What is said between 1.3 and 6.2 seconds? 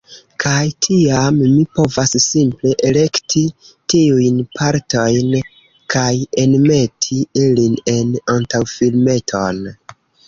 mi povas simple elekti tiujn partojn, kaj